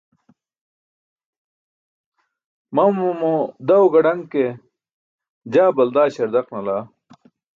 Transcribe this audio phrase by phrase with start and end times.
[2.75, 3.33] Mamamo
[3.67, 4.45] daw gaḍaṅ ke,
[5.53, 6.83] jaa balda śardaq nalaa.